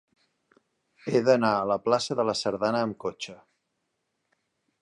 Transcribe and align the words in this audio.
He 1.11 1.21
d'anar 1.27 1.51
a 1.59 1.69
la 1.73 1.77
plaça 1.89 2.19
de 2.21 2.25
la 2.31 2.37
Sardana 2.41 2.83
amb 2.87 3.01
cotxe. 3.07 3.37